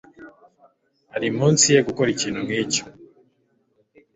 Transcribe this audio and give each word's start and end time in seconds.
Ari 1.15 1.27
munsi 1.37 1.65
ye 1.73 1.79
gukora 1.87 2.09
ikintu 2.15 2.39
nkicyo. 2.45 2.83